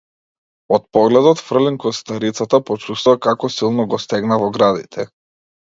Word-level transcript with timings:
Од 0.77 0.87
погледот 0.97 1.43
фрлен 1.49 1.77
кон 1.85 1.95
старицата, 1.99 2.63
почувствува 2.71 3.21
како 3.29 3.55
силно 3.59 3.89
го 3.95 4.05
стегна 4.09 4.45
во 4.47 4.53
градите. 4.59 5.11